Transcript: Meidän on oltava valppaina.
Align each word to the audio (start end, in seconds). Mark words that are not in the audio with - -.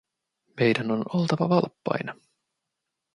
Meidän 0.59 0.91
on 0.91 1.03
oltava 1.13 1.49
valppaina. 1.49 2.15